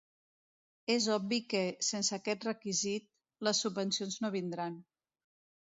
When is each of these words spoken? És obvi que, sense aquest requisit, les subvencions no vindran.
És 0.93 1.05
obvi 1.15 1.39
que, 1.51 1.61
sense 1.89 2.15
aquest 2.19 2.49
requisit, 2.49 3.07
les 3.49 3.63
subvencions 3.67 4.21
no 4.25 4.37
vindran. 4.39 4.83